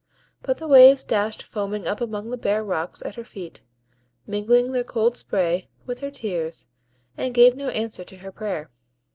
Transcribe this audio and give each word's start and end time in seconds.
But 0.41 0.57
the 0.57 0.67
waves 0.67 1.03
dashed 1.03 1.43
foaming 1.43 1.85
up 1.85 2.01
among 2.01 2.31
the 2.31 2.35
bare 2.37 2.63
rocks 2.63 3.03
at 3.05 3.13
her 3.13 3.23
feet, 3.23 3.61
mingling 4.25 4.71
their 4.71 4.83
cold 4.83 5.15
spray 5.15 5.69
with 5.85 5.99
her 5.99 6.09
tears, 6.09 6.69
and 7.19 7.35
gave 7.35 7.55
no 7.55 7.69
answer 7.69 8.03
to 8.05 8.17
her 8.17 8.31
prayer. 8.31 8.71